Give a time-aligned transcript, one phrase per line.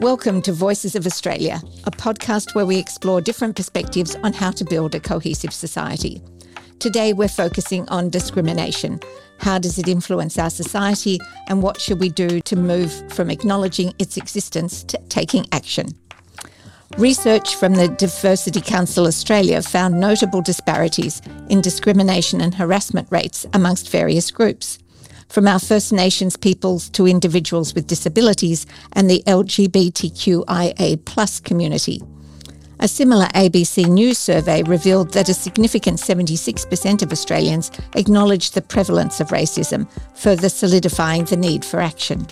[0.00, 4.64] Welcome to Voices of Australia, a podcast where we explore different perspectives on how to
[4.64, 6.22] build a cohesive society.
[6.78, 8.98] Today, we're focusing on discrimination.
[9.40, 11.18] How does it influence our society,
[11.48, 15.88] and what should we do to move from acknowledging its existence to taking action?
[16.96, 21.20] Research from the Diversity Council Australia found notable disparities
[21.50, 24.78] in discrimination and harassment rates amongst various groups
[25.30, 32.02] from our First Nations peoples to individuals with disabilities and the LGBTQIA plus community.
[32.80, 39.20] A similar ABC News survey revealed that a significant 76% of Australians acknowledge the prevalence
[39.20, 42.26] of racism, further solidifying the need for action.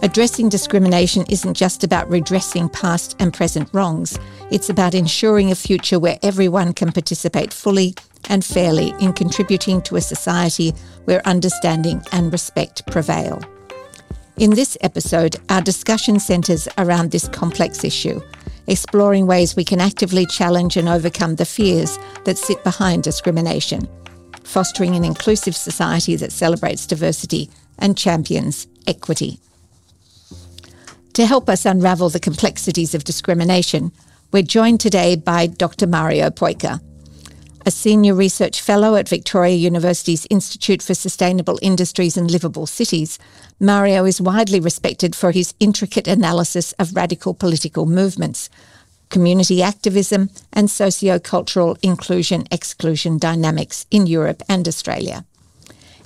[0.00, 4.18] Addressing discrimination isn't just about redressing past and present wrongs,
[4.50, 7.94] it's about ensuring a future where everyone can participate fully
[8.28, 10.70] and fairly in contributing to a society
[11.04, 13.40] where understanding and respect prevail.
[14.36, 18.20] In this episode, our discussion centres around this complex issue,
[18.68, 23.88] exploring ways we can actively challenge and overcome the fears that sit behind discrimination,
[24.44, 29.40] fostering an inclusive society that celebrates diversity and champions equity.
[31.18, 33.90] To help us unravel the complexities of discrimination,
[34.30, 35.88] we're joined today by Dr.
[35.88, 36.80] Mario Peucker,
[37.66, 43.18] a senior research fellow at Victoria University's Institute for Sustainable Industries and Livable Cities,
[43.58, 48.48] Mario is widely respected for his intricate analysis of radical political movements,
[49.08, 55.24] community activism, and socio-cultural inclusion-exclusion dynamics in Europe and Australia.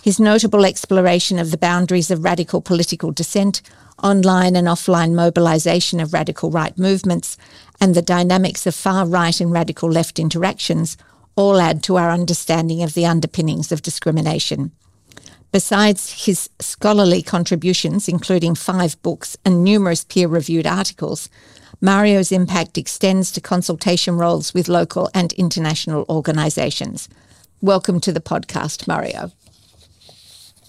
[0.03, 3.63] His notable exploration of the boundaries of radical political dissent,
[4.03, 7.37] online and offline mobilisation of radical right movements,
[7.81, 10.97] and the dynamics of far right and radical left interactions
[11.37, 14.73] all add to our understanding of the underpinnings of discrimination.
[15.53, 21.31] Besides his scholarly contributions, including five books and numerous peer reviewed articles,
[21.81, 27.09] Mario's impact extends to consultation roles with local and international organisations.
[27.61, 29.31] Welcome to the podcast, Mario.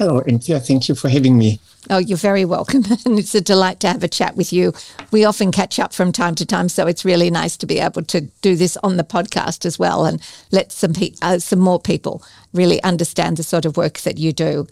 [0.03, 0.59] Hello, Anthea.
[0.59, 1.61] Thank you for having me.
[1.89, 2.83] Oh, you're very welcome.
[3.05, 4.73] and it's a delight to have a chat with you.
[5.11, 8.03] We often catch up from time to time, so it's really nice to be able
[8.03, 10.21] to do this on the podcast as well and
[10.51, 12.21] let some pe- uh, some more people
[12.51, 14.67] really understand the sort of work that you do.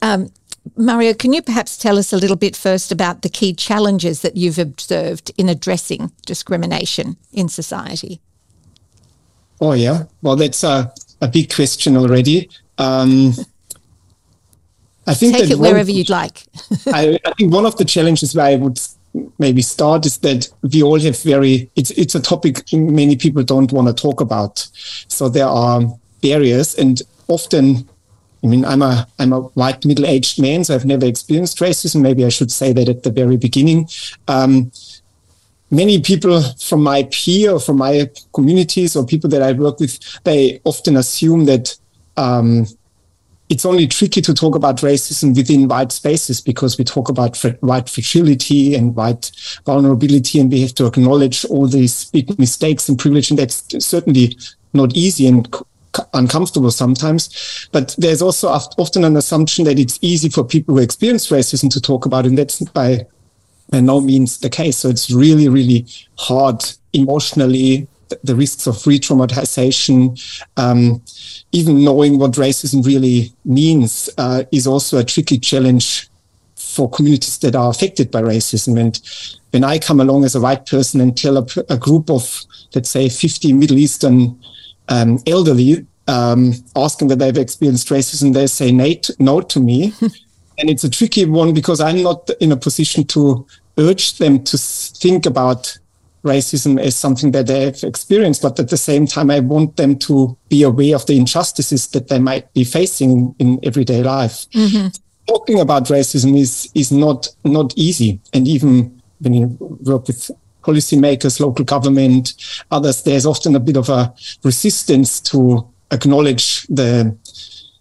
[0.00, 0.32] Um,
[0.74, 4.38] Mario, can you perhaps tell us a little bit first about the key challenges that
[4.38, 8.22] you've observed in addressing discrimination in society?
[9.60, 10.04] Oh, yeah.
[10.22, 10.90] Well, that's a,
[11.20, 12.48] a big question already.
[12.78, 13.34] Um,
[15.06, 16.44] I think take it wherever you'd like.
[16.86, 18.78] I, I, think one of the challenges where I would
[19.38, 23.72] maybe start is that we all have very it's it's a topic many people don't
[23.72, 24.68] want to talk about.
[25.08, 25.82] So there are
[26.22, 27.88] barriers, and often,
[28.44, 32.00] I mean, I'm a I'm a white middle aged man, so I've never experienced racism.
[32.02, 33.88] Maybe I should say that at the very beginning.
[34.28, 34.70] Um,
[35.70, 39.98] many people from my peer or from my communities or people that I work with,
[40.22, 41.76] they often assume that
[42.18, 42.66] um,
[43.52, 47.86] it's only tricky to talk about racism within white spaces because we talk about white
[47.86, 49.30] fragility and white
[49.66, 54.38] vulnerability, and we have to acknowledge all these big mistakes and privilege, and that's certainly
[54.72, 55.54] not easy and
[56.14, 57.68] uncomfortable sometimes.
[57.72, 61.80] But there's also often an assumption that it's easy for people who experience racism to
[61.80, 63.06] talk about, and that's by
[63.68, 64.78] by no means the case.
[64.78, 65.84] So it's really, really
[66.16, 66.64] hard
[66.94, 67.86] emotionally
[68.22, 70.18] the risks of re-traumatization,
[70.56, 71.02] um,
[71.52, 76.08] even knowing what racism really means uh, is also a tricky challenge
[76.56, 78.78] for communities that are affected by racism.
[78.78, 78.98] And
[79.50, 82.40] when I come along as a white person and tell a, a group of,
[82.74, 84.40] let's say, 50 Middle Eastern
[84.88, 88.72] um, elderly, um, asking that they've experienced racism, they say
[89.18, 89.92] no to me.
[90.58, 93.46] and it's a tricky one because I'm not in a position to
[93.78, 95.78] urge them to think about
[96.24, 99.98] racism as something that they have experienced, but at the same time, I want them
[100.00, 104.46] to be aware of the injustices that they might be facing in everyday life.
[104.50, 104.88] Mm-hmm.
[105.26, 110.30] Talking about racism is is not not easy, and even when you work with
[110.62, 112.34] policymakers, local government,
[112.70, 114.12] others, there's often a bit of a
[114.42, 117.16] resistance to acknowledge the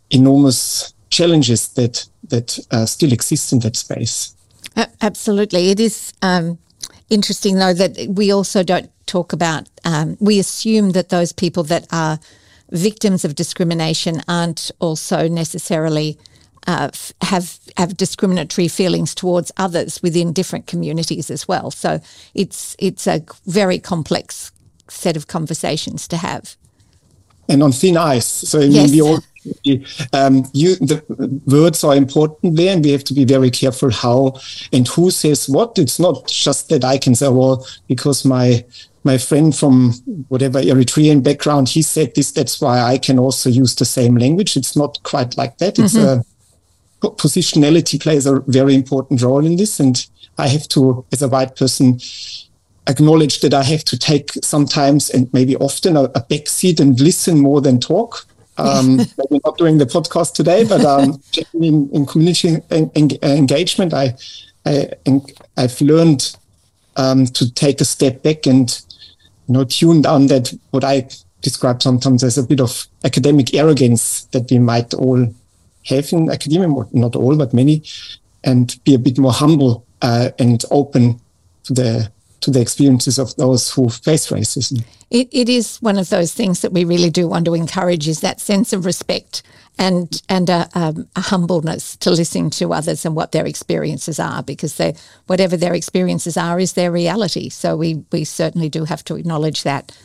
[0.10, 4.36] enormous challenges that that uh, still exist in that space.
[5.02, 6.14] Absolutely, it is.
[6.22, 6.58] Um,
[7.12, 9.70] interesting though that we also don't talk about.
[9.86, 12.20] Um, we assume that those people that are
[12.72, 16.18] victims of discrimination aren't also necessarily
[16.68, 16.90] uh,
[17.22, 21.72] have have discriminatory feelings towards others within different communities as well.
[21.72, 22.00] So
[22.34, 24.52] it's it's a very complex
[24.88, 26.56] set of conversations to have.
[27.50, 28.26] And on thin ice.
[28.26, 28.92] So I mean, yes.
[28.92, 29.20] we all
[30.14, 34.36] um, you, the words are important there, and we have to be very careful how
[34.72, 35.78] and who says what.
[35.78, 38.64] It's not just that I can say, well, because my
[39.04, 39.94] my friend from
[40.28, 42.32] whatever Eritrean background, he said this.
[42.32, 44.56] That's why I can also use the same language.
[44.56, 45.80] It's not quite like that.
[45.80, 46.22] It's mm-hmm.
[46.22, 50.06] a positionality plays a very important role in this, and
[50.38, 52.00] I have to, as a white person,
[52.88, 57.00] acknowledge that I have to take sometimes and maybe often a, a back seat and
[57.00, 58.26] listen more than talk.
[58.58, 61.22] Um, maybe not doing the podcast today, but um,
[61.54, 64.16] in, in community en- en- engagement, I,
[64.66, 64.90] I
[65.58, 66.36] have learned
[66.98, 68.70] um, to take a step back and
[69.48, 71.08] you know tune down that what I
[71.42, 75.28] describe sometimes as a bit of academic arrogance that we might all
[75.86, 77.84] have in academia, not all, but many,
[78.44, 81.20] and be a bit more humble uh, and open
[81.64, 82.12] to the
[82.42, 84.84] to the experiences of those who face racism.
[85.10, 88.22] It, it is one of those things that we really do want to encourage is
[88.22, 89.44] that sense of respect
[89.78, 94.76] and and a, a, humbleness to listening to others and what their experiences are because
[94.76, 94.94] they
[95.28, 97.50] whatever their experiences are is their reality.
[97.50, 99.98] So we we certainly do have to acknowledge that.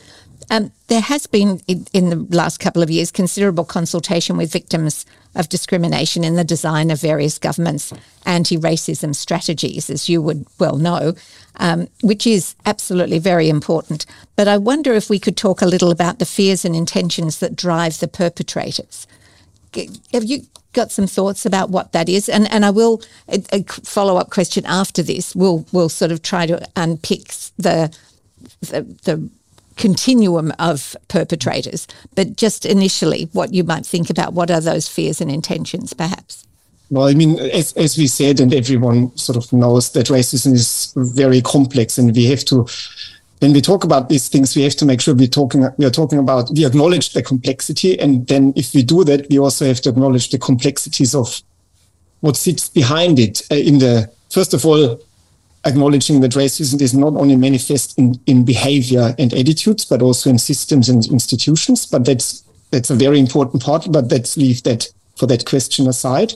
[0.49, 5.05] Um, there has been in, in, the last couple of years considerable consultation with victims
[5.37, 7.93] of discrimination in the design of various governments'
[8.25, 11.13] anti-racism strategies, as you would well know,
[11.57, 14.05] um, which is absolutely very important.
[14.35, 17.55] But I wonder if we could talk a little about the fears and intentions that
[17.55, 19.07] drive the perpetrators.
[20.11, 20.41] Have you
[20.73, 22.29] got some thoughts about what that is?
[22.29, 25.35] And and I will a, a follow up question after this.
[25.35, 27.95] We'll we'll sort of try to unpick the
[28.61, 29.29] the, the
[29.77, 35.21] continuum of perpetrators, but just initially, what you might think about what are those fears
[35.21, 36.45] and intentions, perhaps?
[36.89, 40.93] Well, I mean, as, as we said, and everyone sort of knows that racism is
[40.95, 42.65] very complex, and we have to,
[43.39, 45.91] when we talk about these things, we have to make sure we're talking, we are
[45.91, 49.81] talking about, we acknowledge the complexity, and then if we do that, we also have
[49.81, 51.41] to acknowledge the complexities of
[52.21, 53.41] what sits behind it.
[53.51, 54.99] Uh, in the first of all,
[55.67, 60.39] acknowledging that racism is not only manifest in, in behavior and attitudes, but also in
[60.39, 61.85] systems and institutions.
[61.85, 63.91] But that's that's a very important part.
[63.91, 66.33] But let's leave that for that question aside.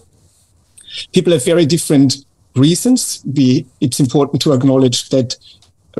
[1.13, 2.25] People have very different
[2.55, 3.23] reasons.
[3.25, 5.37] We, it's important to acknowledge that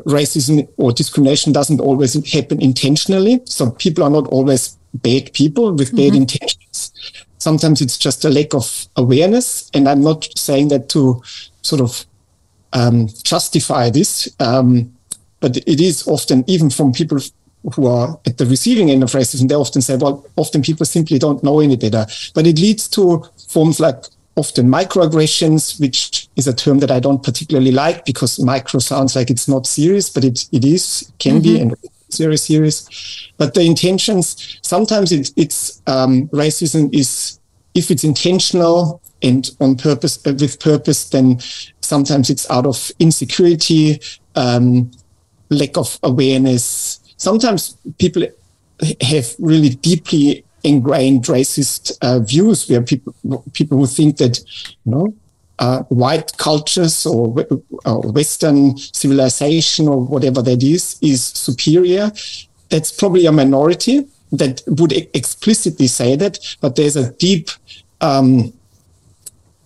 [0.06, 3.40] racism or discrimination doesn't always happen intentionally.
[3.44, 6.22] So people are not always bad people with bad mm-hmm.
[6.22, 6.92] intentions.
[7.38, 9.70] Sometimes it's just a lack of awareness.
[9.74, 11.22] And I'm not saying that to
[11.62, 12.06] sort of
[12.72, 14.28] um, justify this.
[14.40, 14.92] Um,
[15.40, 17.18] but it is often, even from people
[17.74, 21.18] who are at the receiving end of racism, they often say, well, often people simply
[21.18, 22.06] don't know any better.
[22.34, 24.04] But it leads to forms like
[24.36, 29.30] often microaggressions, which is a term that I don't particularly like because micro sounds like
[29.30, 31.42] it's not serious, but it, it is, can mm-hmm.
[31.42, 31.76] be, and
[32.08, 33.30] it's very serious.
[33.36, 37.38] But the intentions, sometimes it, it's um, racism is,
[37.74, 41.38] if it's intentional and on purpose, uh, with purpose, then
[41.82, 44.00] Sometimes it's out of insecurity,
[44.34, 44.90] um,
[45.50, 47.00] lack of awareness.
[47.16, 48.24] Sometimes people
[49.00, 53.14] have really deeply ingrained racist uh, views where people
[53.52, 54.38] people who think that
[54.84, 55.14] you know
[55.58, 57.28] uh, white cultures or,
[58.12, 62.10] Western civilization or whatever that is is superior.
[62.68, 67.50] That's probably a minority that would explicitly say that, but there's a deep
[68.00, 68.52] um,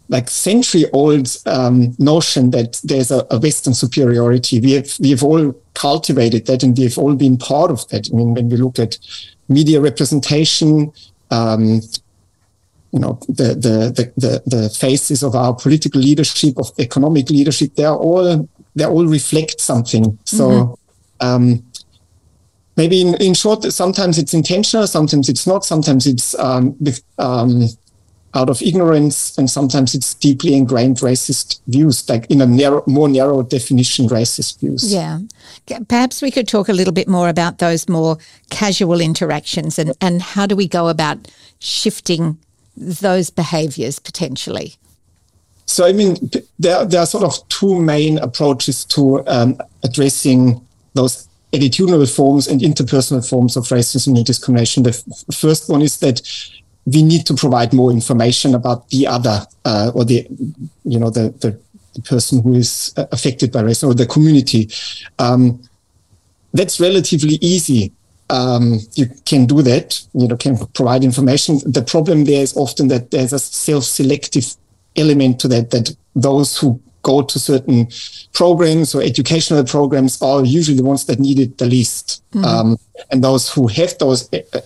[0.08, 4.60] like century old um, notion that there's a, a, Western superiority.
[4.60, 8.08] We have we have all cultivated that, and we have all been part of that.
[8.12, 8.98] I mean, when we look at
[9.48, 10.92] media representation,
[11.30, 11.80] um,
[12.92, 17.84] you know, the, the the the faces of our political leadership, of economic leadership, they
[17.84, 20.18] are all they all reflect something.
[20.24, 20.48] So.
[20.48, 20.72] Mm-hmm.
[21.18, 21.64] Um,
[22.76, 26.76] maybe in, in short, sometimes it's intentional, sometimes it's not, sometimes it's um,
[27.18, 27.66] um,
[28.36, 33.08] out of ignorance, and sometimes it's deeply ingrained racist views, like in a narrow, more
[33.08, 34.92] narrow definition, racist views.
[34.92, 35.20] Yeah.
[35.88, 38.18] Perhaps we could talk a little bit more about those more
[38.50, 41.28] casual interactions and, and how do we go about
[41.58, 42.38] shifting
[42.76, 44.74] those behaviors potentially?
[45.64, 46.16] So, I mean,
[46.58, 50.60] there, there are sort of two main approaches to um, addressing
[50.94, 54.82] those attitudinal forms and interpersonal forms of racism and discrimination.
[54.82, 56.22] The f- first one is that
[56.86, 60.26] we need to provide more information about the other uh, or the
[60.84, 61.58] you know the, the,
[61.94, 64.70] the person who is uh, affected by racism or the community.
[65.18, 65.62] Um,
[66.54, 67.92] that's relatively easy.
[68.30, 71.58] Um, you can do that you know can provide information.
[71.64, 74.56] The problem there is often that there's a self-selective
[74.96, 77.88] element to that that those who go to certain
[78.32, 82.22] programs or educational programs are usually the ones that need it the least.
[82.32, 82.44] Mm-hmm.
[82.44, 82.76] Um,
[83.10, 84.20] and those who have those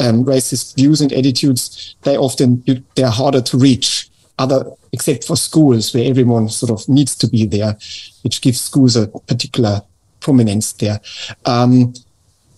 [0.05, 4.09] um, racist views and attitudes, they often they're harder to reach.
[4.39, 7.77] Other except for schools where everyone sort of needs to be there,
[8.23, 9.83] which gives schools a particular
[10.21, 10.99] prominence there.
[11.45, 11.95] Um,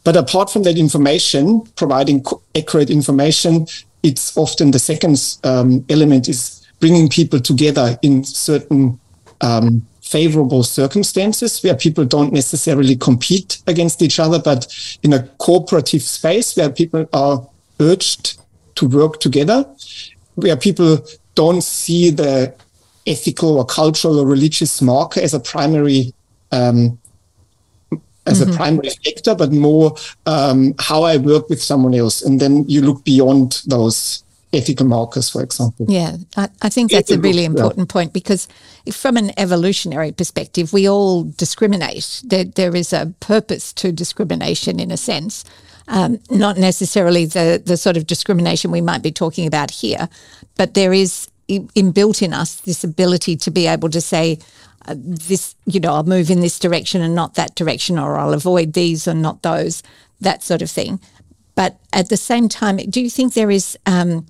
[0.05, 2.25] but apart from that information, providing
[2.57, 3.67] accurate information,
[4.03, 8.99] it's often the second um, element is bringing people together in certain
[9.43, 14.67] um, favorable circumstances where people don't necessarily compete against each other, but
[15.03, 17.47] in a cooperative space where people are
[17.81, 18.41] urged
[18.77, 19.65] to work together,
[20.35, 22.55] where people don't see the
[23.07, 26.13] ethical or cultural or religious marker as a primary
[26.53, 26.99] um,
[28.27, 28.53] as mm-hmm.
[28.53, 29.97] a primary factor, but more
[30.27, 32.23] um, how I work with someone else.
[32.23, 34.23] And then you look beyond those
[34.53, 35.87] ethical markers, for example.
[35.89, 37.93] Yeah, I, I think that's a really important yeah.
[37.93, 38.49] point because
[38.93, 42.23] from an evolutionary perspective, we all discriminate.
[42.25, 45.45] There, there is a purpose to discrimination in a sense.
[45.89, 50.09] Um, not necessarily the, the sort of discrimination we might be talking about here,
[50.57, 54.39] but there is inbuilt in us this ability to be able to say,
[54.87, 58.35] uh, this, you know, I'll move in this direction and not that direction, or I'll
[58.35, 59.83] avoid these and not those,
[60.21, 61.01] that sort of thing.
[61.55, 64.27] But at the same time, do you think there is um,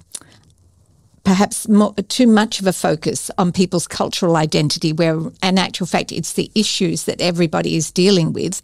[1.24, 6.12] perhaps more, too much of a focus on people's cultural identity, where in actual fact
[6.12, 8.60] it's the issues that everybody is dealing with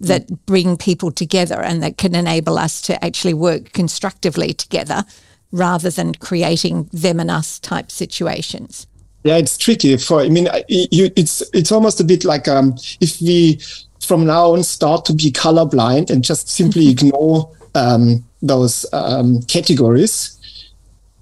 [0.00, 0.38] that mm.
[0.46, 5.04] bring people together and that can enable us to actually work constructively together
[5.52, 8.86] rather than creating them and us type situations?
[9.24, 9.96] Yeah, it's tricky.
[9.98, 13.60] For I mean, you, it's it's almost a bit like um, if we
[14.00, 20.38] from now on start to be colorblind and just simply ignore um, those um, categories.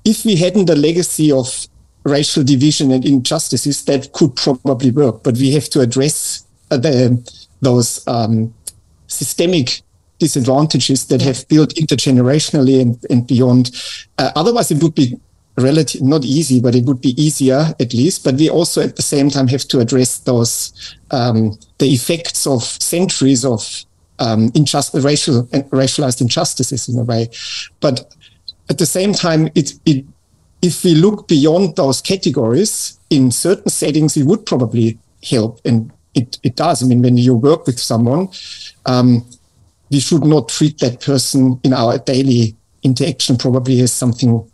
[0.04, 1.66] If we hadn't a legacy of
[2.04, 5.22] racial division and injustices, that could probably work.
[5.22, 7.18] But we have to address uh, the,
[7.60, 8.54] those um,
[9.06, 9.82] systemic
[10.18, 13.70] disadvantages that have built intergenerationally and, and beyond.
[14.18, 15.18] Uh, otherwise, it would be
[15.56, 19.02] relative not easy but it would be easier at least but we also at the
[19.02, 23.84] same time have to address those um, the effects of centuries of
[24.20, 24.50] um,
[24.94, 27.28] racial racialized injustices in a way
[27.80, 28.14] but
[28.70, 30.04] at the same time it, it
[30.62, 34.98] if we look beyond those categories in certain settings it would probably
[35.28, 38.28] help and it, it does i mean when you work with someone
[38.86, 39.24] um,
[39.90, 44.50] we should not treat that person in our daily interaction probably as something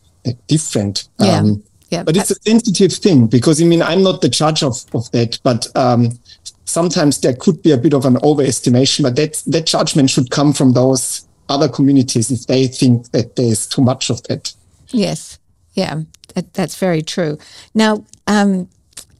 [0.48, 1.08] different.
[1.20, 1.38] Yeah.
[1.38, 4.84] Um, yeah, but it's a sensitive thing because I mean I'm not the judge of,
[4.92, 6.18] of that, but um,
[6.64, 9.04] sometimes there could be a bit of an overestimation.
[9.04, 13.66] But that that judgment should come from those other communities if they think that there's
[13.66, 14.52] too much of that.
[14.88, 15.38] Yes,
[15.74, 16.02] yeah,
[16.34, 17.38] that, that's very true.
[17.74, 18.68] Now, um,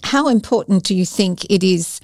[0.06, 2.00] how important do you think it is?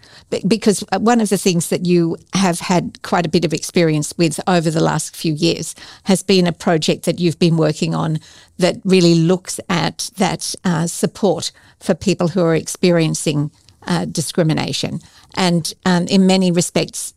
[0.48, 4.40] Because one of the things that you have had quite a bit of experience with
[4.48, 8.18] over the last few years has been a project that you've been working on
[8.58, 13.52] that really looks at that uh, support for people who are experiencing
[13.86, 15.00] uh, discrimination.
[15.34, 17.14] And um, in many respects,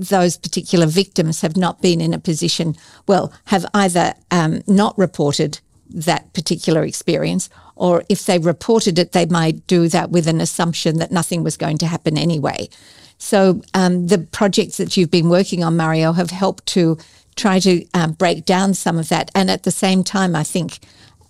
[0.00, 5.60] those particular victims have not been in a position, well, have either um, not reported
[5.90, 10.98] that particular experience or if they reported it, they might do that with an assumption
[10.98, 12.68] that nothing was going to happen anyway.
[13.18, 16.98] So um, the projects that you've been working on, Mario, have helped to
[17.36, 20.78] try to um, break down some of that, and at the same time, I think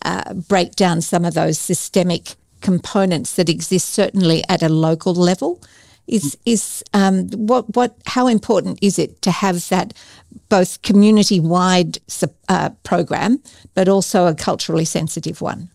[0.04, 5.62] uh, break down some of those systemic components that exist certainly at a local level.
[6.06, 9.94] Is is um, what what how important is it to have that
[10.49, 11.99] both community wide
[12.49, 13.40] uh, program,
[13.75, 15.70] but also a culturally sensitive one?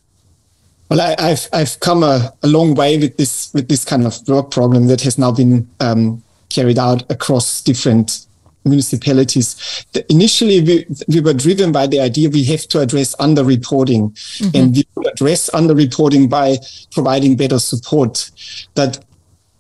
[0.89, 4.27] Well, I, have I've come a, a, long way with this with this kind of
[4.27, 8.25] work program that has now been um, carried out across different
[8.65, 9.85] municipalities.
[9.93, 14.57] The, initially, we, we were driven by the idea we have to address underreporting, mm-hmm.
[14.57, 16.57] and we address underreporting by
[16.91, 18.31] providing better support.
[18.73, 19.03] But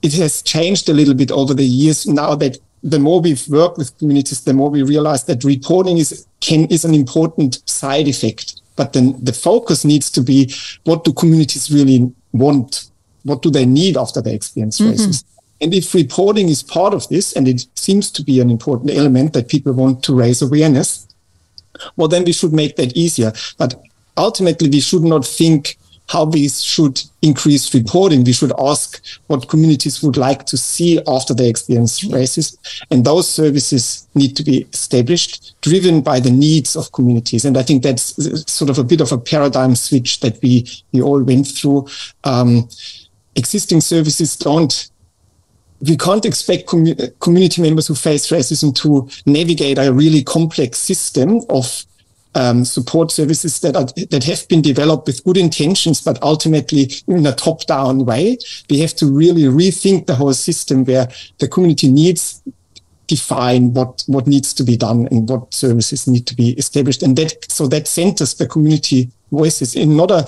[0.01, 2.07] it has changed a little bit over the years.
[2.07, 6.25] Now that the more we've worked with communities, the more we realize that reporting is
[6.39, 10.53] can is an important side effect but then the focus needs to be
[10.85, 12.89] what do communities really want?
[13.23, 14.91] What do they need after they experience mm-hmm.
[14.91, 15.25] racism?
[15.59, 19.33] And if reporting is part of this, and it seems to be an important element
[19.33, 21.09] that people want to raise awareness,
[21.97, 23.33] well, then we should make that easier.
[23.57, 23.75] But
[24.15, 25.77] ultimately, we should not think
[26.09, 28.23] how we should increase reporting.
[28.23, 32.57] We should ask what communities would like to see after they experience racism.
[32.89, 37.45] And those services need to be established, driven by the needs of communities.
[37.45, 38.15] And I think that's
[38.51, 41.87] sort of a bit of a paradigm switch that we, we all went through.
[42.23, 42.67] Um,
[43.35, 44.89] existing services don't
[45.81, 51.39] we can't expect commu- community members who face racism to navigate a really complex system
[51.49, 51.85] of
[52.35, 57.25] um, support services that are, that have been developed with good intentions, but ultimately in
[57.25, 58.37] a top-down way.
[58.69, 61.07] We have to really rethink the whole system where
[61.39, 62.41] the community needs
[63.07, 67.17] define what what needs to be done and what services need to be established, and
[67.17, 70.27] that so that centers the community voices in not a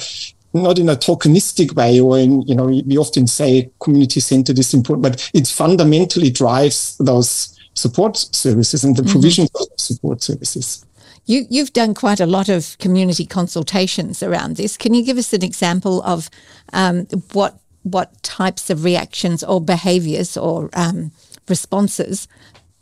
[0.53, 4.73] not in a tokenistic way or in, you know, we often say community centered is
[4.73, 9.11] important, but it fundamentally drives those support services and the mm-hmm.
[9.11, 10.85] provision of support services.
[11.25, 14.77] You, you've done quite a lot of community consultations around this.
[14.77, 16.29] Can you give us an example of
[16.73, 21.11] um, what what types of reactions or behaviours or um,
[21.47, 22.27] responses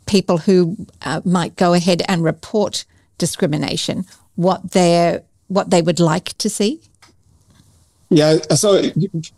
[0.06, 2.84] people who uh, might go ahead and report
[3.16, 4.04] discrimination,
[4.34, 6.80] what they what they would like to see?
[8.12, 8.82] Yeah, so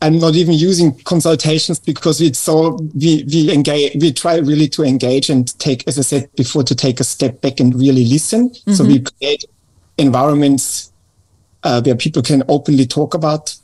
[0.00, 4.83] I'm not even using consultations because it's so we we engage we try really to
[4.83, 8.49] engage and take, as I said before, to take a step back and really listen.
[8.49, 8.73] Mm-hmm.
[8.73, 9.45] So we create
[9.99, 10.91] environments
[11.64, 13.55] uh, where people can openly talk about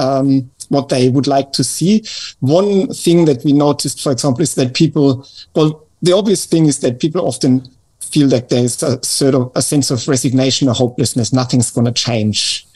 [0.00, 2.04] um, what they would like to see.
[2.40, 6.80] One thing that we noticed, for example, is that people well, the obvious thing is
[6.80, 7.68] that people often
[8.00, 11.32] feel that there's a sort of a sense of resignation or hopelessness.
[11.32, 12.66] Nothing's going to change.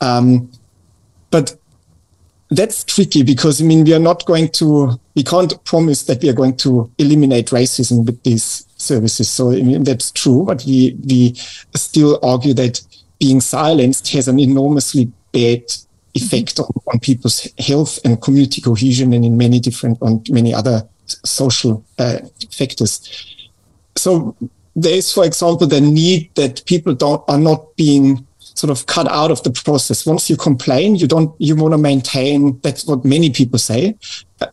[0.00, 0.52] Um,
[1.34, 1.56] but
[2.50, 6.28] that's tricky because I mean we are not going to we can't promise that we
[6.28, 9.28] are going to eliminate racism with these services.
[9.28, 11.34] So I mean that's true, but we we
[11.74, 12.80] still argue that
[13.18, 15.64] being silenced has an enormously bad
[16.14, 20.88] effect on, on people's health and community cohesion and in many different on many other
[21.24, 22.18] social uh,
[22.52, 22.92] factors.
[23.96, 24.36] So
[24.76, 28.24] there is, for example, the need that people don't are not being
[28.54, 30.06] sort of cut out of the process.
[30.06, 33.96] Once you complain, you don't, you want to maintain, that's what many people say.
[34.40, 34.46] Uh,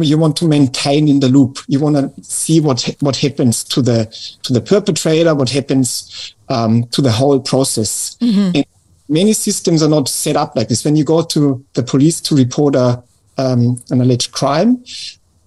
[0.00, 1.58] you want to maintain in the loop.
[1.66, 4.06] You want to see what, what happens to the,
[4.44, 8.16] to the perpetrator, what happens, um, to the whole process.
[8.20, 8.60] Mm-hmm.
[9.08, 10.84] many systems are not set up like this.
[10.84, 13.02] When you go to the police to report a,
[13.36, 14.84] um, an alleged crime,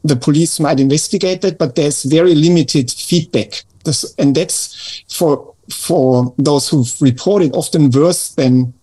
[0.04, 3.64] the police might investigate it, but there's very limited feedback.
[3.84, 8.74] This, and that's for for those who've reported often worse than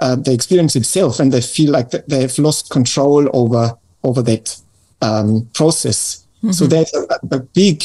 [0.00, 4.60] uh, the experience itself, and they feel like they have lost control over over that
[5.02, 6.26] um, process.
[6.38, 6.52] Mm-hmm.
[6.52, 7.84] So there's a, a big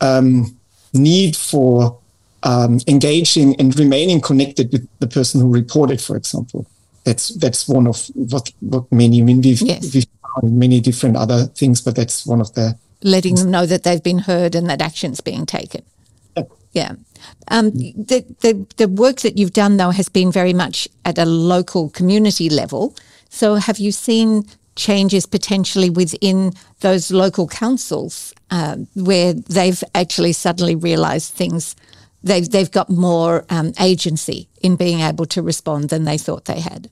[0.00, 0.56] um,
[0.92, 1.98] need for
[2.44, 6.66] um, engaging and remaining connected with the person who reported, for example.
[7.04, 9.20] That's that's one of what what many.
[9.20, 9.92] I mean, we've, yes.
[9.92, 10.06] we've
[10.40, 14.02] found many different other things, but that's one of the letting them know that they've
[14.02, 15.82] been heard and that action's being taken.
[16.74, 16.94] Yeah.
[17.48, 21.24] Um, the, the, the work that you've done, though, has been very much at a
[21.24, 22.94] local community level.
[23.30, 24.44] So have you seen
[24.76, 31.76] changes potentially within those local councils uh, where they've actually suddenly realised things,
[32.24, 36.60] they've, they've got more um, agency in being able to respond than they thought they
[36.60, 36.90] had?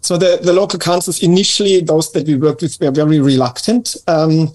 [0.00, 4.52] So the, the local councils, initially, those that we worked with were very reluctant, um,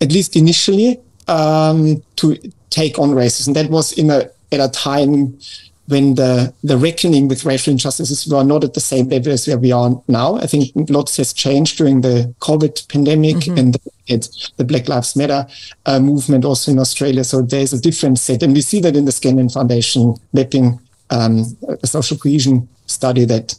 [0.00, 2.36] at least initially, um, to
[2.70, 3.54] take on racism.
[3.54, 5.38] That was in a at a time
[5.86, 9.58] when the the reckoning with racial injustices were not at the same level as where
[9.58, 10.36] we are now.
[10.36, 13.58] I think lots has changed during the COVID pandemic mm-hmm.
[13.58, 15.46] and the, the Black Lives Matter
[15.86, 17.24] uh, movement also in Australia.
[17.24, 21.44] So there's a different set, and we see that in the Scanlon Foundation mapping um,
[21.82, 23.54] a social cohesion study that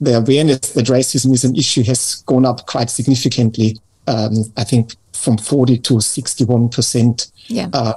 [0.00, 3.76] the awareness that racism is an issue has gone up quite significantly.
[4.06, 7.30] Um, I think from 40 to 61 percent.
[7.46, 7.68] Yeah.
[7.72, 7.94] Uh,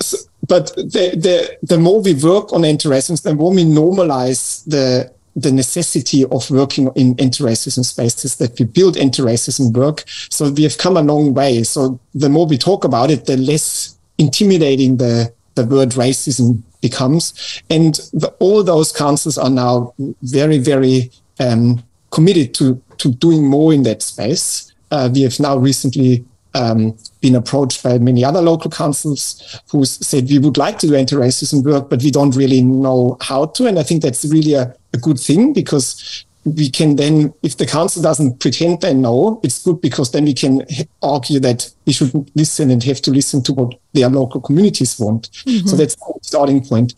[0.00, 5.12] so, but the, the the more we work on anti-racism, the more we normalize the
[5.36, 10.04] the necessity of working in anti-racism spaces that we build anti-racism work.
[10.30, 11.64] So we have come a long way.
[11.64, 17.62] So the more we talk about it, the less intimidating the the word racism becomes.
[17.70, 23.72] And the, all those councils are now very, very um, committed to to doing more
[23.72, 24.72] in that space.
[24.90, 30.28] Uh, we have now recently um, been approached by many other local councils who said
[30.28, 33.66] we would like to do anti-racism work, but we don't really know how to.
[33.66, 37.66] And I think that's really a, a good thing because we can then, if the
[37.66, 40.62] council doesn't pretend they know, it's good because then we can
[41.02, 45.30] argue that we should listen and have to listen to what their local communities want.
[45.32, 45.66] Mm-hmm.
[45.66, 46.94] So that's the starting point.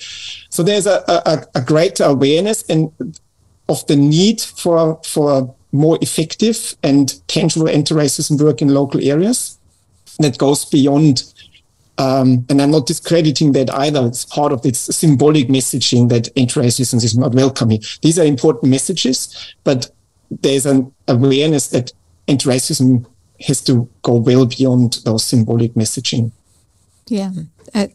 [0.51, 2.91] So there's a, a, a greater awareness and
[3.69, 9.59] of the need for for more effective and tangible anti-racism work in local areas
[10.19, 11.25] that goes beyond
[11.99, 14.07] um, and I'm not discrediting that either.
[14.07, 17.83] It's part of its symbolic messaging that anti-racism is not welcoming.
[18.03, 19.91] These are important messages, but
[20.31, 21.93] there's an awareness that
[22.29, 23.07] anti-racism
[23.41, 26.33] has to go well beyond those symbolic messaging.
[27.09, 27.31] Yeah,
[27.75, 27.87] uh,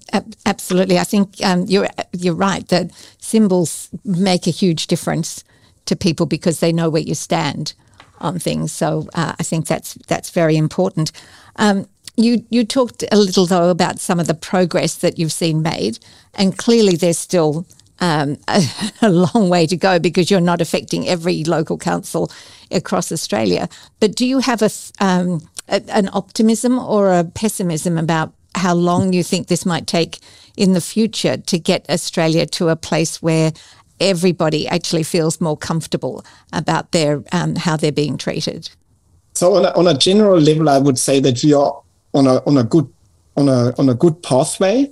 [0.45, 0.97] absolutely.
[0.97, 5.43] I think um, you're you're right that symbols make a huge difference
[5.91, 7.73] to people because they know where you stand
[8.19, 8.71] on things.
[8.71, 11.11] So uh, I think that's that's very important.
[11.57, 15.61] Um, you you talked a little though about some of the progress that you've seen
[15.61, 15.99] made,
[16.33, 17.65] and clearly there's still
[17.99, 18.63] um, a,
[19.01, 22.31] a, long way to go because you're not affecting every local council
[22.71, 23.67] across Australia.
[23.99, 29.13] But do you have a, um, a an optimism or a pessimism about how long
[29.13, 30.19] you think this might take
[30.55, 33.51] in the future to get Australia to a place where
[34.01, 38.69] everybody actually feels more comfortable about their um, how they're being treated.
[39.33, 41.81] So on a, on a general level, I would say that we are
[42.13, 42.91] on a on a good
[43.37, 44.91] on a on a good pathway.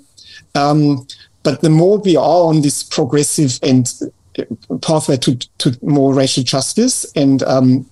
[0.56, 1.06] Um,
[1.44, 3.92] but the more we are on this progressive and
[4.38, 7.90] uh, pathway to to more racial justice and um,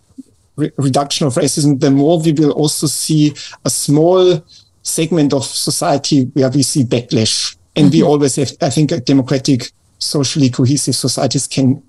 [0.56, 3.34] re- reduction of racism, the more we will also see
[3.66, 4.44] a small
[4.84, 7.56] segment of society where we see backlash.
[7.76, 7.98] And mm-hmm.
[7.98, 11.84] we always have, I think, a democratic, socially cohesive societies can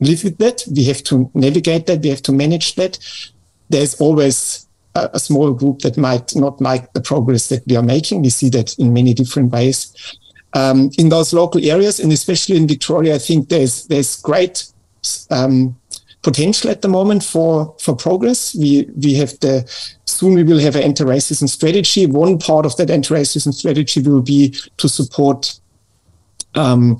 [0.00, 0.62] live with that.
[0.70, 2.02] We have to navigate that.
[2.02, 2.98] We have to manage that.
[3.68, 7.82] There's always a, a small group that might not like the progress that we are
[7.82, 8.22] making.
[8.22, 9.92] We see that in many different ways.
[10.54, 14.64] Um, in those local areas, and especially in Victoria, I think there's there's great
[15.30, 15.76] um,
[16.22, 18.54] potential at the moment for for progress.
[18.54, 19.64] We we have the
[20.06, 22.06] soon we will have an anti-racism strategy.
[22.06, 25.60] One part of that anti-racism strategy will be to support
[26.54, 26.98] um,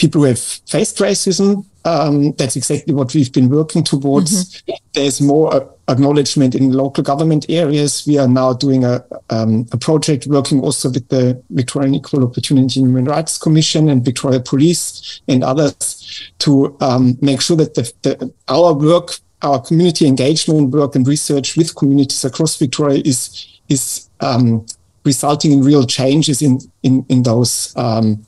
[0.00, 1.64] people who have faced racism.
[1.84, 4.32] Um, that's exactly what we've been working towards.
[4.32, 4.72] Mm-hmm.
[4.94, 8.04] There's more uh, acknowledgement in local government areas.
[8.06, 12.80] We are now doing a, um, a project working also with the Victorian Equal Opportunity
[12.80, 17.92] and Human Rights Commission and Victoria Police and others to um, make sure that the,
[18.02, 24.10] the, our work our community engagement work and research with communities across Victoria is is
[24.20, 24.66] um,
[25.04, 28.26] resulting in real changes in in in those um,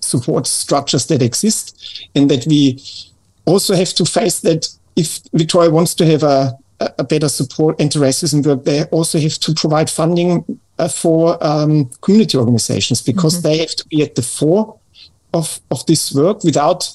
[0.00, 2.82] support structures that exist, and that we
[3.44, 6.58] also have to face that if Victoria wants to have a
[6.98, 12.38] a better support anti-racism work, they also have to provide funding uh, for um, community
[12.38, 13.48] organizations because mm-hmm.
[13.48, 14.78] they have to be at the fore
[15.34, 16.90] of, of this work without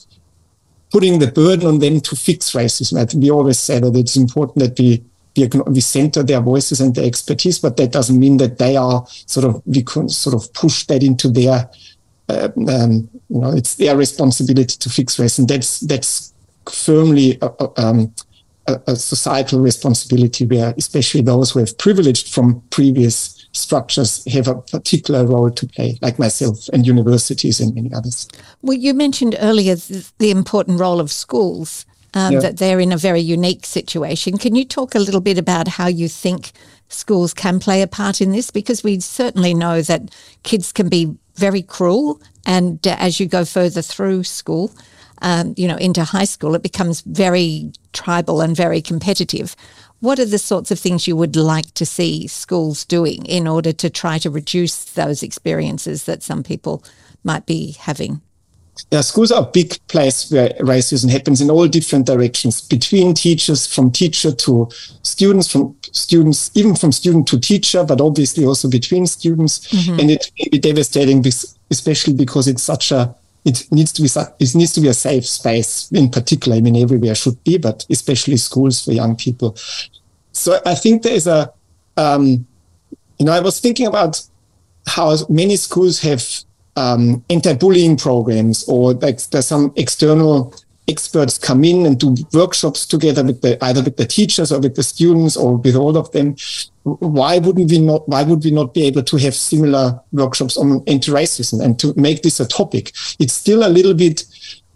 [0.91, 2.99] putting the burden on them to fix racism.
[2.99, 5.03] I think we always say that it's important that we
[5.37, 9.05] we, we center their voices and their expertise, but that doesn't mean that they are
[9.25, 11.69] sort of we can sort of push that into their
[12.29, 15.47] uh, um, you know it's their responsibility to fix racism.
[15.47, 16.33] That's that's
[16.69, 18.13] firmly a, um,
[18.67, 24.55] a, a societal responsibility where especially those who have privileged from previous structures have a
[24.55, 28.27] particular role to play, like myself and universities and many others.
[28.61, 31.85] Well, you mentioned earlier the important role of schools,
[32.15, 32.39] um, yeah.
[32.39, 34.37] that they're in a very unique situation.
[34.37, 36.51] Can you talk a little bit about how you think
[36.87, 38.51] schools can play a part in this?
[38.51, 43.45] Because we certainly know that kids can be very cruel, and uh, as you go
[43.45, 44.71] further through school,
[45.21, 49.55] um, you know, into high school, it becomes very tribal and very competitive.
[49.99, 53.71] What are the sorts of things you would like to see schools doing in order
[53.73, 56.83] to try to reduce those experiences that some people
[57.23, 58.21] might be having?
[58.91, 63.65] Yeah, schools are a big place where racism happens in all different directions between teachers,
[63.65, 64.69] from teacher to
[65.01, 69.67] students, from students, even from student to teacher, but obviously also between students.
[69.67, 69.99] Mm-hmm.
[69.99, 71.23] And it can be devastating,
[71.71, 74.09] especially because it's such a it needs to be
[74.39, 76.57] it needs to be a safe space in particular.
[76.57, 79.55] I mean, everywhere should be, but especially schools for young people.
[80.31, 81.53] So I think there is a,
[81.95, 82.45] um,
[83.19, 84.21] you know, I was thinking about
[84.87, 86.23] how many schools have
[86.75, 90.53] um, anti-bullying programs, or like there's some external
[90.87, 94.75] experts come in and do workshops together with the either with the teachers or with
[94.75, 96.35] the students or with all of them
[96.83, 100.83] why wouldn't we not why would we not be able to have similar workshops on
[100.85, 104.23] anti-racism and to make this a topic it's still a little bit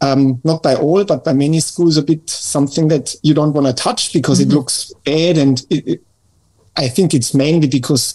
[0.02, 3.68] um, not by all but by many schools a bit something that you don't want
[3.68, 4.52] to touch because mm-hmm.
[4.52, 6.04] it looks bad and it, it,
[6.80, 8.06] i think it's mainly because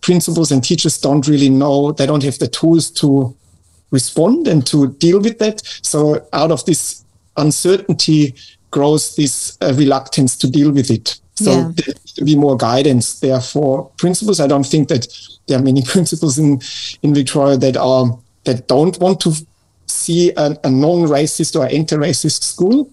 [0.00, 3.34] principals and teachers don't really know they don't have the tools to
[3.90, 7.04] respond and to deal with that so out of this
[7.36, 8.34] uncertainty
[8.70, 11.72] grows this uh, reluctance to deal with it so yeah.
[11.74, 14.40] there needs to be more guidance there for principals.
[14.40, 15.06] I don't think that
[15.46, 16.60] there are many principals in,
[17.02, 19.32] in Victoria that are that don't want to
[19.86, 22.90] see a, a non-racist or anti-racist school,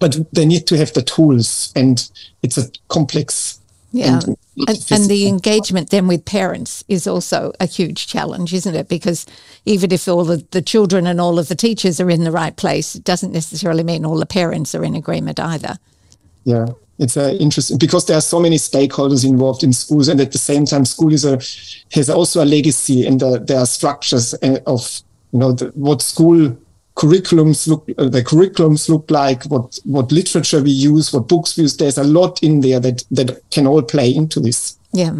[0.00, 2.10] but they need to have the tools, and
[2.42, 3.60] it's a complex.
[3.96, 4.36] Yeah, and,
[4.68, 8.88] and, and, the engagement then with parents is also a huge challenge, isn't it?
[8.88, 9.24] Because
[9.64, 12.54] even if all of the children and all of the teachers are in the right
[12.54, 15.78] place, it doesn't necessarily mean all the parents are in agreement either.
[16.44, 16.66] Yeah,
[16.98, 20.38] it's uh, interesting because there are so many stakeholders involved in schools, and at the
[20.38, 21.36] same time, school is a
[21.94, 25.00] has also a legacy, and the, there are structures uh, of
[25.32, 26.54] you know the, what school
[26.96, 31.62] curriculums look uh, the curriculums look like, what what literature we use, what books we
[31.62, 31.76] use.
[31.76, 34.76] There's a lot in there that that can all play into this.
[34.92, 35.12] Yeah.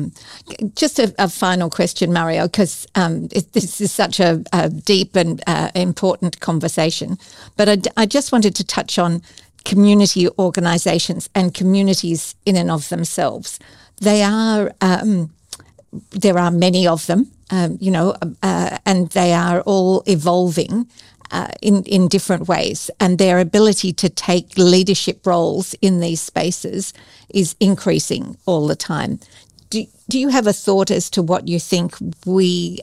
[0.75, 5.43] Just a, a final question, Mario, because um, this is such a, a deep and
[5.47, 7.19] uh, important conversation.
[7.57, 9.21] But I, I, just wanted to touch on
[9.67, 13.59] community organizations and communities in and of themselves.
[14.01, 15.31] They are, um,
[16.11, 20.87] there are many of them, um, you know, uh, and they are all evolving.
[21.33, 26.93] Uh, in in different ways, and their ability to take leadership roles in these spaces
[27.29, 29.19] is increasing all the time.
[29.71, 32.79] Do do you have a thought as to what you think we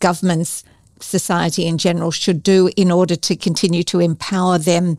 [0.00, 0.64] governments,
[1.00, 4.96] society in general, should do in order to continue to empower them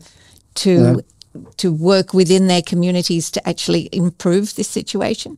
[0.54, 1.40] to yeah.
[1.56, 5.36] to work within their communities to actually improve this situation?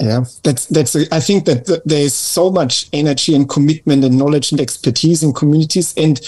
[0.00, 0.96] Yeah, that's that's.
[0.96, 4.60] A, I think that th- there is so much energy and commitment and knowledge and
[4.60, 6.20] expertise in communities, and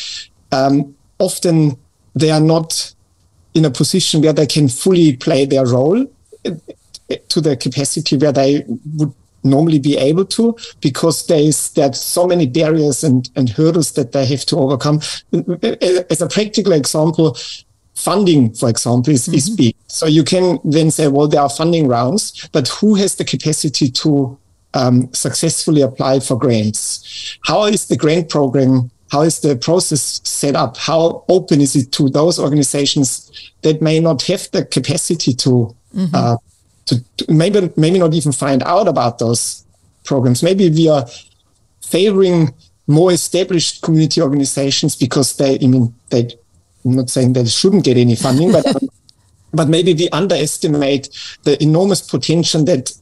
[0.53, 1.77] um, often
[2.15, 2.95] they are not
[3.55, 6.07] in a position where they can fully play their role
[6.45, 6.55] eh,
[7.11, 8.65] eh, to the capacity where they
[8.97, 14.13] would normally be able to because there's there's so many barriers and, and hurdles that
[14.13, 15.01] they have to overcome.
[16.11, 17.37] As a practical example,
[17.97, 19.35] funding, for example, is, mm-hmm.
[19.35, 19.75] is big.
[19.89, 23.91] So you can then say, well, there are funding rounds, but who has the capacity
[23.91, 24.39] to
[24.75, 27.39] um, successfully apply for grants?
[27.45, 28.91] How is the grant program?
[29.11, 30.77] How is the process set up?
[30.77, 33.33] How open is it to those organizations
[33.63, 36.15] that may not have the capacity to, mm-hmm.
[36.15, 36.37] uh,
[36.87, 39.65] to, to maybe maybe not even find out about those
[40.05, 40.43] programs?
[40.43, 41.07] Maybe we are
[41.81, 42.53] favoring
[42.89, 46.31] more established community organizations because they, I mean, they
[46.87, 48.65] I'm not saying that it shouldn't get any funding, but
[49.53, 51.09] but maybe we underestimate
[51.43, 52.93] the enormous potential that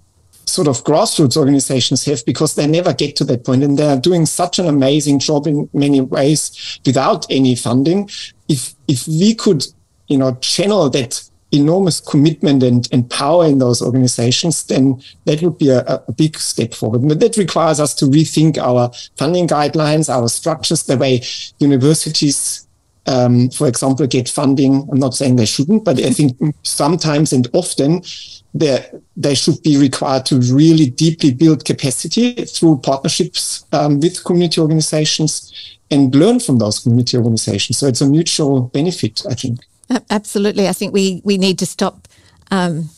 [0.47, 3.63] sort of grassroots organizations have because they never get to that point.
[3.63, 8.09] And they're doing such an amazing job in many ways without any funding.
[8.49, 9.67] If if we could
[10.09, 15.57] you know channel that enormous commitment and, and power in those organizations then that would
[15.57, 17.07] be a, a big step forward.
[17.07, 21.23] But that requires us to rethink our funding guidelines our structures the way
[21.59, 22.64] universities
[23.07, 24.89] um, for example, get funding.
[24.91, 28.03] I'm not saying they shouldn't, but I think sometimes and often
[28.55, 35.53] they should be required to really deeply build capacity through partnerships um, with community organizations
[35.91, 37.79] and learn from those community organizations.
[37.79, 39.61] So it's a mutual benefit, I think.
[40.11, 42.09] Absolutely, I think we we need to stop.
[42.51, 42.89] Um,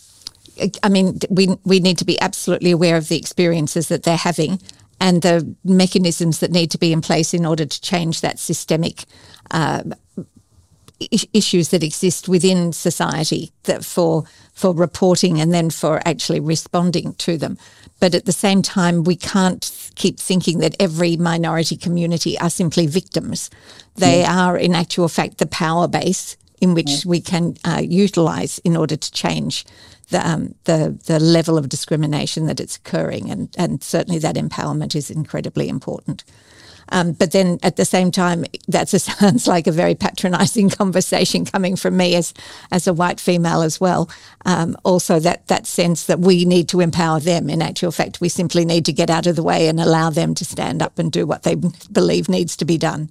[0.83, 4.61] I mean, we we need to be absolutely aware of the experiences that they're having
[5.01, 9.05] and the mechanisms that need to be in place in order to change that systemic
[9.51, 9.83] uh,
[11.33, 17.37] issues that exist within society that for for reporting and then for actually responding to
[17.37, 17.59] them.
[18.01, 22.87] But at the same time, we can't keep thinking that every minority community are simply
[22.87, 23.51] victims.
[23.97, 24.47] They yeah.
[24.47, 27.03] are, in actual fact, the power base in which yeah.
[27.07, 29.67] we can uh, utilize in order to change
[30.09, 34.95] the, um, the the level of discrimination that it's occurring, and and certainly that empowerment
[34.95, 36.25] is incredibly important.
[36.91, 41.77] Um, but then at the same time, that sounds like a very patronising conversation coming
[41.77, 42.35] from me as
[42.71, 44.11] as a white female as well.
[44.45, 47.51] Um, also, that that sense that we need to empower them.
[47.51, 50.35] In actual fact, we simply need to get out of the way and allow them
[50.35, 51.57] to stand up and do what they
[51.91, 53.11] believe needs to be done.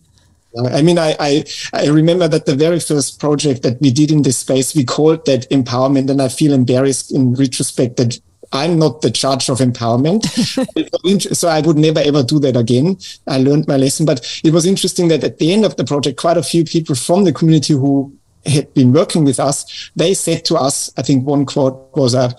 [0.72, 4.22] I mean, I, I, I, remember that the very first project that we did in
[4.22, 6.10] this space, we called that empowerment.
[6.10, 8.18] And I feel embarrassed in retrospect that
[8.56, 10.26] I'm not the judge of empowerment.
[11.36, 12.98] so I would never ever do that again.
[13.28, 14.06] I learned my lesson.
[14.06, 16.96] But it was interesting that at the end of the project, quite a few people
[16.96, 18.16] from the community who
[18.46, 22.32] had been working with us, they said to us, I think one quote was, uh,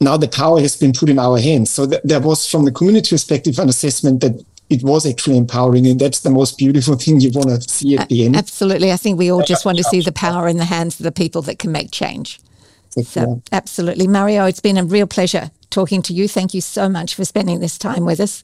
[0.00, 1.70] now the power has been put in our hands.
[1.70, 5.86] So th- there was from the community perspective an assessment that it was actually empowering
[5.86, 8.96] and that's the most beautiful thing you want to see at the end absolutely i
[8.96, 11.42] think we all just want to see the power in the hands of the people
[11.42, 12.38] that can make change
[12.90, 14.06] so, absolutely.
[14.06, 16.28] Mario, it's been a real pleasure talking to you.
[16.28, 18.42] Thank you so much for spending this time with us.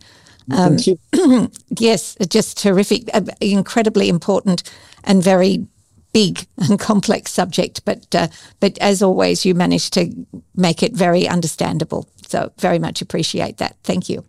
[0.51, 1.51] Um, Thank you.
[1.79, 4.63] yes, just terrific, uh, incredibly important
[5.03, 5.67] and very
[6.13, 7.85] big and complex subject.
[7.85, 8.29] But uh,
[8.61, 12.09] but as always, you managed to make it very understandable.
[12.27, 13.77] So very much appreciate that.
[13.85, 14.25] Thank you.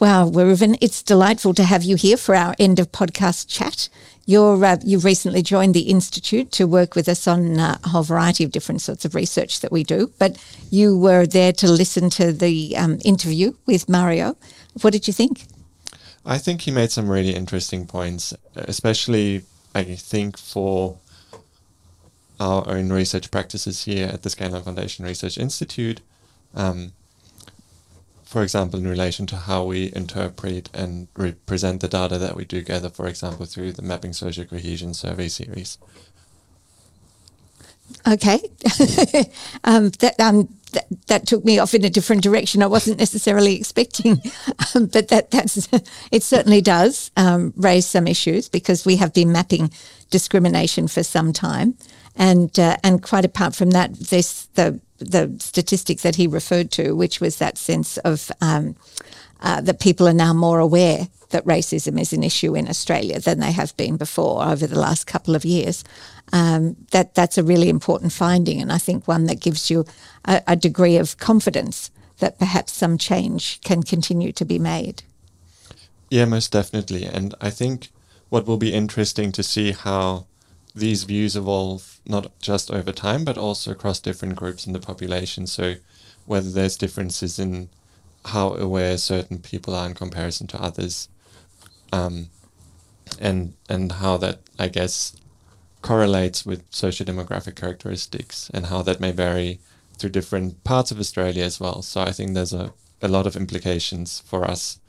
[0.00, 3.88] Wow, Reuven, it's delightful to have you here for our end of podcast chat.
[4.28, 8.02] You're, uh, you've recently joined the Institute to work with us on uh, a whole
[8.02, 10.36] variety of different sorts of research that we do, but
[10.68, 14.36] you were there to listen to the um, interview with Mario.
[14.82, 15.46] What did you think?
[16.26, 20.98] I think he made some really interesting points, especially I think for
[22.38, 26.02] our own research practices here at the Scanlon Foundation Research Institute,
[26.54, 26.92] um,
[28.28, 32.60] for example, in relation to how we interpret and represent the data that we do
[32.60, 35.78] gather, for example, through the Mapping Social Cohesion Survey series.
[38.06, 38.34] Okay,
[39.64, 42.62] um, that, um, that, that took me off in a different direction.
[42.62, 44.20] I wasn't necessarily expecting,
[44.74, 45.66] um, but that that's
[46.12, 49.70] it certainly does um, raise some issues because we have been mapping
[50.10, 51.78] discrimination for some time,
[52.14, 56.92] and uh, and quite apart from that, this the the statistic that he referred to,
[56.92, 58.76] which was that sense of um,
[59.40, 63.38] uh, that people are now more aware that racism is an issue in Australia than
[63.38, 65.84] they have been before over the last couple of years.
[66.32, 69.84] Um, that that's a really important finding, and I think one that gives you
[70.24, 75.02] a, a degree of confidence that perhaps some change can continue to be made.
[76.10, 77.88] Yeah, most definitely, and I think
[78.28, 80.26] what will be interesting to see how
[80.78, 85.46] these views evolve not just over time but also across different groups in the population.
[85.46, 85.74] So
[86.26, 87.68] whether there's differences in
[88.26, 91.08] how aware certain people are in comparison to others,
[91.92, 92.28] um,
[93.18, 95.16] and and how that I guess
[95.80, 99.60] correlates with socio-demographic characteristics and how that may vary
[99.96, 101.82] through different parts of Australia as well.
[101.82, 104.80] So I think there's a, a lot of implications for us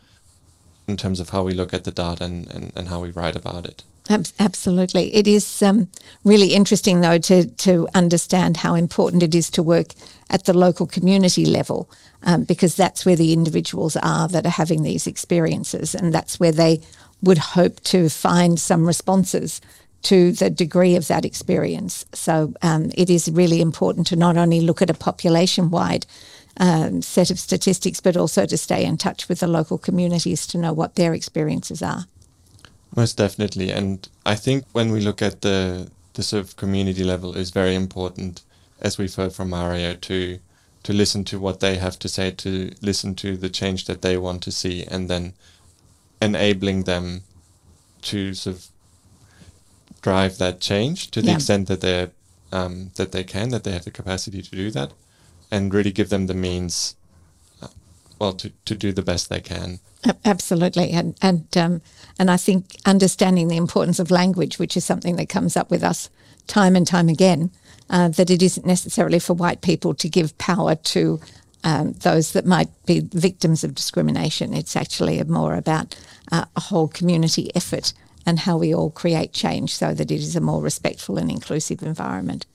[0.88, 3.36] in terms of how we look at the data and, and, and how we write
[3.36, 3.84] about it.
[4.10, 5.14] Absolutely.
[5.14, 5.88] It is um,
[6.24, 9.94] really interesting, though, to, to understand how important it is to work
[10.32, 11.90] at the local community level
[12.24, 16.52] um, because that's where the individuals are that are having these experiences and that's where
[16.52, 16.82] they
[17.22, 19.62] would hope to find some responses
[20.02, 22.06] to the degree of that experience.
[22.14, 26.06] So um, it is really important to not only look at a population wide
[26.58, 30.58] um, set of statistics, but also to stay in touch with the local communities to
[30.58, 32.06] know what their experiences are.
[32.96, 33.72] Most definitely.
[33.72, 37.76] And I think when we look at the, the sort of community level, is very
[37.76, 38.42] important,
[38.82, 40.40] as we've heard from Mario, to
[40.82, 44.18] to listen to what they have to say, to listen to the change that they
[44.18, 45.34] want to see, and then
[46.22, 47.24] enabling them
[48.02, 48.68] to sort of
[50.02, 51.36] drive that change to the yeah.
[51.36, 52.10] extent that they
[52.52, 54.92] um, that they can, that they have the capacity to do that,
[55.52, 56.96] and really give them the means,
[58.20, 59.80] well, to, to do the best they can.
[60.26, 61.82] Absolutely, and and um,
[62.18, 65.84] and I think understanding the importance of language, which is something that comes up with
[65.84, 66.10] us
[66.48, 67.52] time and time again,
[67.90, 71.20] uh, that it isn't necessarily for white people to give power to
[71.64, 74.54] um, those that might be victims of discrimination.
[74.54, 75.96] It's actually more about
[76.32, 77.94] uh, a whole community effort
[78.26, 81.84] and how we all create change so that it is a more respectful and inclusive
[81.84, 82.46] environment.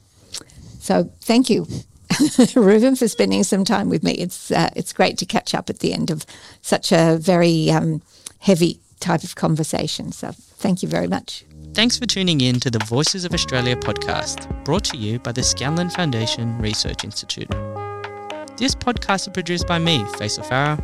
[0.80, 1.66] So thank you,
[2.54, 4.12] Reuven, for spending some time with me.
[4.12, 6.24] It's uh, it's great to catch up at the end of
[6.62, 8.02] such a very um,
[8.38, 10.12] heavy type of conversation.
[10.12, 11.44] So thank you very much.
[11.74, 15.42] Thanks for tuning in to the Voices of Australia podcast, brought to you by the
[15.42, 17.50] Scanlon Foundation Research Institute.
[18.56, 20.78] This podcast is produced by me, Faisal Farah,